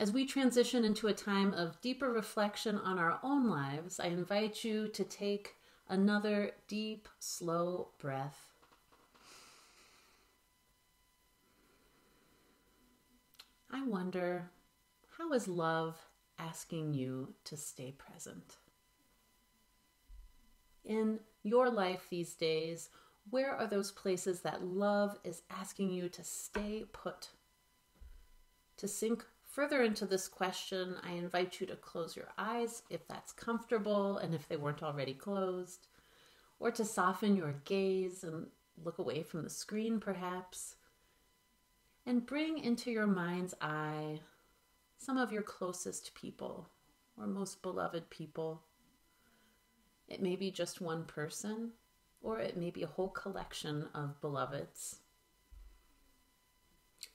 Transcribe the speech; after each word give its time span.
As 0.00 0.12
we 0.12 0.24
transition 0.24 0.82
into 0.82 1.08
a 1.08 1.12
time 1.12 1.52
of 1.52 1.78
deeper 1.82 2.10
reflection 2.10 2.78
on 2.78 2.98
our 2.98 3.20
own 3.22 3.50
lives, 3.50 4.00
I 4.00 4.06
invite 4.06 4.64
you 4.64 4.88
to 4.88 5.04
take 5.04 5.56
another 5.90 6.52
deep, 6.68 7.06
slow 7.18 7.88
breath. 7.98 8.54
I 13.70 13.84
wonder 13.86 14.48
how 15.18 15.34
is 15.34 15.46
love 15.46 15.98
asking 16.38 16.94
you 16.94 17.34
to 17.44 17.58
stay 17.58 17.92
present? 17.92 18.56
In 20.82 21.20
your 21.42 21.68
life 21.68 22.06
these 22.08 22.32
days, 22.32 22.88
where 23.28 23.54
are 23.54 23.66
those 23.66 23.92
places 23.92 24.40
that 24.40 24.64
love 24.64 25.18
is 25.24 25.42
asking 25.50 25.90
you 25.90 26.08
to 26.08 26.24
stay 26.24 26.86
put? 26.90 27.28
To 28.78 28.88
sink 28.88 29.26
further 29.60 29.82
into 29.82 30.06
this 30.06 30.26
question, 30.26 30.94
I 31.02 31.12
invite 31.12 31.60
you 31.60 31.66
to 31.66 31.76
close 31.76 32.16
your 32.16 32.28
eyes 32.38 32.82
if 32.88 33.06
that's 33.06 33.30
comfortable 33.30 34.16
and 34.16 34.34
if 34.34 34.48
they 34.48 34.56
weren't 34.56 34.82
already 34.82 35.12
closed, 35.12 35.88
or 36.58 36.70
to 36.70 36.82
soften 36.82 37.36
your 37.36 37.52
gaze 37.66 38.24
and 38.24 38.46
look 38.82 38.96
away 38.96 39.22
from 39.22 39.42
the 39.42 39.50
screen 39.50 40.00
perhaps, 40.00 40.76
and 42.06 42.24
bring 42.24 42.56
into 42.56 42.90
your 42.90 43.06
mind's 43.06 43.54
eye 43.60 44.20
some 44.96 45.18
of 45.18 45.30
your 45.30 45.42
closest 45.42 46.14
people 46.14 46.70
or 47.18 47.26
most 47.26 47.60
beloved 47.60 48.08
people. 48.08 48.62
It 50.08 50.22
may 50.22 50.36
be 50.36 50.50
just 50.50 50.80
one 50.80 51.04
person, 51.04 51.72
or 52.22 52.38
it 52.38 52.56
may 52.56 52.70
be 52.70 52.82
a 52.82 52.86
whole 52.86 53.10
collection 53.10 53.88
of 53.94 54.22
beloveds. 54.22 55.00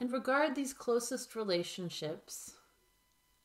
And 0.00 0.10
regard 0.10 0.54
these 0.54 0.72
closest 0.72 1.36
relationships. 1.36 2.54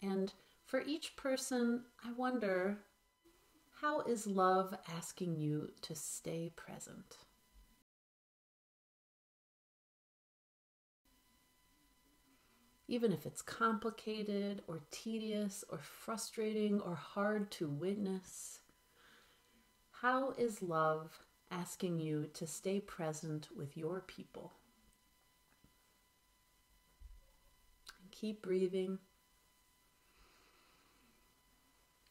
And 0.00 0.32
for 0.64 0.80
each 0.80 1.16
person, 1.16 1.82
I 2.04 2.12
wonder 2.12 2.78
how 3.80 4.02
is 4.02 4.28
love 4.28 4.72
asking 4.96 5.36
you 5.36 5.70
to 5.82 5.94
stay 5.96 6.52
present? 6.54 7.18
Even 12.88 13.12
if 13.12 13.26
it's 13.26 13.42
complicated 13.42 14.62
or 14.68 14.80
tedious 14.92 15.64
or 15.68 15.78
frustrating 15.78 16.80
or 16.80 16.94
hard 16.94 17.50
to 17.50 17.66
witness, 17.66 18.60
how 19.90 20.30
is 20.38 20.62
love 20.62 21.18
asking 21.50 21.98
you 21.98 22.28
to 22.34 22.46
stay 22.46 22.78
present 22.78 23.48
with 23.56 23.76
your 23.76 24.02
people? 24.02 24.52
Keep 28.20 28.42
breathing. 28.42 28.98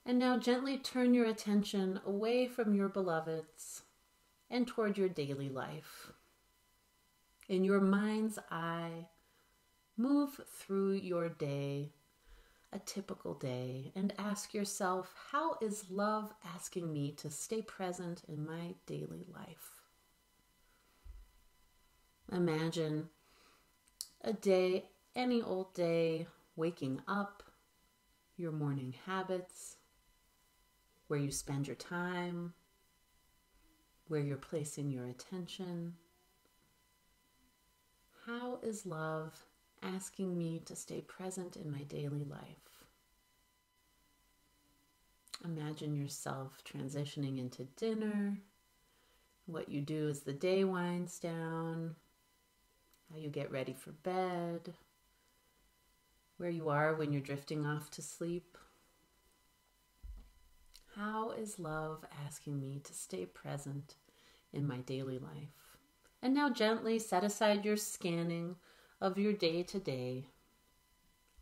And 0.05 0.19
now 0.19 0.37
gently 0.37 0.77
turn 0.77 1.13
your 1.13 1.25
attention 1.25 1.99
away 2.05 2.47
from 2.47 2.75
your 2.75 2.89
beloveds 2.89 3.81
and 4.49 4.67
toward 4.67 4.97
your 4.97 5.09
daily 5.09 5.49
life. 5.49 6.11
In 7.49 7.63
your 7.63 7.81
mind's 7.81 8.37
eye, 8.51 9.07
move 9.97 10.41
through 10.47 10.93
your 10.93 11.29
day 11.29 11.91
a 12.71 12.79
typical 12.79 13.33
day 13.33 13.91
and 13.95 14.13
ask 14.17 14.53
yourself 14.53 15.13
how 15.31 15.57
is 15.61 15.89
love 15.89 16.33
asking 16.53 16.91
me 16.91 17.11
to 17.13 17.31
stay 17.31 17.61
present 17.61 18.21
in 18.27 18.45
my 18.45 18.75
daily 18.85 19.25
life? 19.33 19.81
Imagine 22.31 23.09
a 24.21 24.33
day, 24.33 24.89
any 25.15 25.41
old 25.41 25.73
day, 25.73 26.27
waking 26.55 27.01
up, 27.07 27.43
your 28.37 28.51
morning 28.51 28.93
habits, 29.05 29.77
where 31.07 31.19
you 31.19 31.31
spend 31.31 31.67
your 31.67 31.75
time, 31.75 32.53
where 34.07 34.21
you're 34.21 34.37
placing 34.37 34.91
your 34.91 35.07
attention. 35.07 35.93
How 38.25 38.59
is 38.61 38.85
love 38.85 39.45
asking 39.85 40.37
me 40.37 40.61
to 40.65 40.75
stay 40.75 41.01
present 41.01 41.55
in 41.55 41.71
my 41.71 41.83
daily 41.83 42.23
life. 42.23 42.39
Imagine 45.43 45.95
yourself 45.95 46.63
transitioning 46.63 47.37
into 47.37 47.65
dinner, 47.75 48.37
what 49.45 49.69
you 49.69 49.81
do 49.81 50.09
as 50.09 50.21
the 50.21 50.33
day 50.33 50.63
winds 50.63 51.19
down, 51.19 51.95
how 53.11 53.17
you 53.19 53.29
get 53.29 53.51
ready 53.51 53.73
for 53.73 53.91
bed, 53.91 54.73
where 56.37 56.49
you 56.49 56.69
are 56.69 56.95
when 56.95 57.11
you're 57.11 57.21
drifting 57.21 57.65
off 57.65 57.89
to 57.91 58.01
sleep. 58.01 58.57
How 60.95 61.31
is 61.31 61.59
love 61.59 62.05
asking 62.25 62.59
me 62.59 62.79
to 62.83 62.93
stay 62.93 63.25
present 63.25 63.95
in 64.53 64.67
my 64.67 64.77
daily 64.77 65.17
life? 65.17 65.77
And 66.21 66.33
now 66.33 66.49
gently 66.49 66.99
set 66.99 67.23
aside 67.23 67.65
your 67.65 67.77
scanning 67.77 68.55
of 69.01 69.17
your 69.17 69.33
day 69.33 69.63
to 69.63 69.79
day 69.79 70.25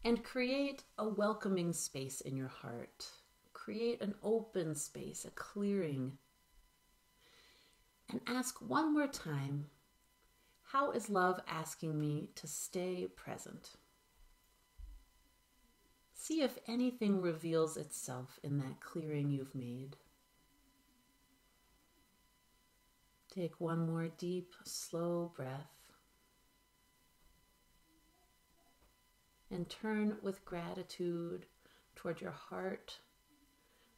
and 0.03 0.23
create 0.23 0.83
a 0.97 1.07
welcoming 1.07 1.71
space 1.71 2.21
in 2.21 2.35
your 2.35 2.47
heart. 2.47 3.05
Create 3.53 4.01
an 4.01 4.15
open 4.21 4.75
space, 4.75 5.23
a 5.25 5.31
clearing. 5.31 6.17
And 8.09 8.19
ask 8.27 8.59
one 8.59 8.93
more 8.93 9.07
time 9.07 9.67
How 10.63 10.91
is 10.91 11.09
love 11.09 11.39
asking 11.47 11.99
me 11.99 12.29
to 12.35 12.47
stay 12.47 13.07
present? 13.15 13.75
See 16.23 16.41
if 16.41 16.57
anything 16.69 17.19
reveals 17.19 17.75
itself 17.75 18.39
in 18.43 18.57
that 18.59 18.79
clearing 18.79 19.29
you've 19.29 19.53
made. 19.53 19.97
Take 23.35 23.59
one 23.59 23.85
more 23.85 24.07
deep, 24.07 24.53
slow 24.63 25.33
breath. 25.35 25.67
and 29.51 29.69
turn 29.69 30.15
with 30.23 30.45
gratitude 30.45 31.45
toward 31.95 32.21
your 32.21 32.31
heart, 32.31 32.97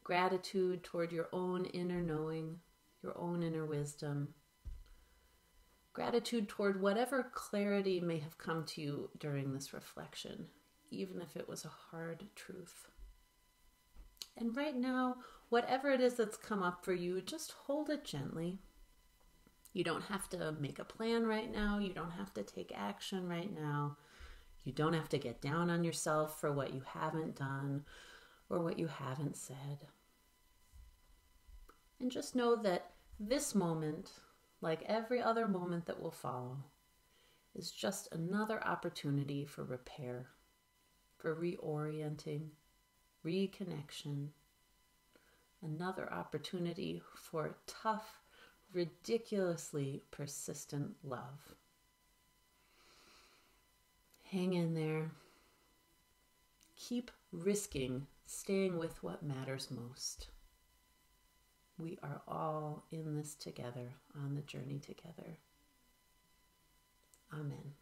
gratitude 0.04 0.84
toward 0.84 1.12
your 1.12 1.30
own 1.32 1.66
inner 1.68 2.02
knowing, 2.02 2.60
your 3.04 3.16
own 3.18 3.42
inner 3.44 3.66
wisdom, 3.66 4.34
gratitude 5.94 6.50
toward 6.50 6.82
whatever 6.82 7.32
clarity 7.34 8.02
may 8.02 8.18
have 8.18 8.38
come 8.38 8.66
to 8.66 8.82
you 8.82 9.10
during 9.18 9.54
this 9.54 9.74
reflection, 9.74 10.48
even 10.92 11.22
if 11.22 11.36
it 11.36 11.48
was 11.48 11.66
a 11.66 11.70
hard 11.92 12.24
truth. 12.36 12.90
And 14.38 14.56
right 14.56 14.76
now, 14.76 15.18
whatever 15.50 15.90
it 15.90 16.02
is 16.02 16.16
that's 16.16 16.38
come 16.38 16.62
up 16.62 16.84
for 16.84 16.94
you, 16.94 17.22
just 17.22 17.52
hold 17.52 17.90
it 17.90 18.04
gently. 18.04 18.60
You 19.74 19.84
don't 19.84 20.04
have 20.06 20.30
to 20.30 20.54
make 20.60 20.80
a 20.80 20.86
plan 20.86 21.26
right 21.26 21.52
now. 21.52 21.80
You 21.80 21.94
don't 21.94 22.12
have 22.12 22.34
to 22.36 22.44
take 22.44 22.72
action 22.76 23.28
right 23.28 23.54
now. 23.54 23.98
You 24.64 24.72
don't 24.72 24.94
have 24.94 25.10
to 25.10 25.18
get 25.18 25.42
down 25.42 25.70
on 25.70 25.84
yourself 25.84 26.40
for 26.40 26.52
what 26.52 26.74
you 26.74 26.82
haven't 26.86 27.36
done 27.36 27.84
or 28.50 28.62
what 28.62 28.80
you 28.80 28.88
haven't 28.88 29.38
said. 29.38 29.88
And 32.00 32.12
just 32.12 32.36
know 32.36 32.56
that 32.58 32.92
this 33.20 33.56
moment, 33.56 34.12
like 34.62 34.84
every 34.86 35.22
other 35.22 35.48
moment 35.48 35.86
that 35.86 36.02
will 36.02 36.12
follow, 36.12 36.58
is 37.56 37.72
just 37.72 38.10
another 38.12 38.62
opportunity 38.66 39.46
for 39.46 39.64
repair, 39.64 40.28
for 41.26 41.36
reorienting, 41.36 42.50
reconnection, 43.26 44.28
another 45.64 46.14
opportunity 46.14 47.02
for 47.16 47.58
tough, 47.66 48.22
ridiculously 48.72 50.04
persistent 50.12 50.92
love. 51.04 51.56
Hang 54.30 54.54
in 54.54 54.76
there. 54.76 55.10
Keep 56.76 57.10
risking 57.32 58.06
staying 58.28 58.78
with 58.78 59.02
what 59.02 59.24
matters 59.24 59.70
most. 59.72 60.28
We 61.80 61.98
are 62.04 62.22
all 62.28 62.84
in 62.92 63.16
this 63.16 63.34
together, 63.34 63.96
on 64.24 64.36
the 64.36 64.44
journey 64.44 64.78
together. 64.78 65.40
Amen. 67.34 67.74